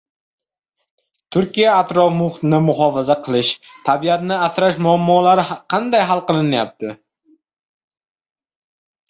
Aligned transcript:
—Turkiyada 1.35 1.75
atrof-muhitni 1.81 2.59
muhofaza 2.69 3.17
qilish, 3.27 3.51
tabiatni 3.91 4.39
asrash 4.47 4.81
muammolari 4.87 5.45
qanday 5.75 6.09
hal 6.15 6.25
qilinyapti? 6.33 6.97